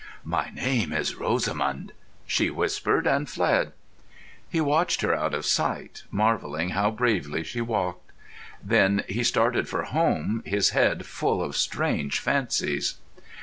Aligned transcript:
"My 0.25 0.49
name 0.49 0.91
is 0.93 1.13
Rosamund," 1.13 1.91
she 2.25 2.49
whispered, 2.49 3.05
and 3.05 3.29
fled. 3.29 3.71
He 4.49 4.59
watched 4.59 5.01
her 5.01 5.13
out 5.13 5.35
of 5.35 5.45
sight, 5.45 6.05
marvelling 6.09 6.69
how 6.69 6.89
bravely 6.89 7.43
she 7.43 7.61
walked. 7.61 8.11
Then 8.63 9.03
he 9.07 9.23
started 9.23 9.69
for 9.69 9.83
home, 9.83 10.41
his 10.43 10.71
head 10.71 11.05
full 11.05 11.39
of 11.43 11.55
strange 11.55 12.17
fancies.... 12.19 12.95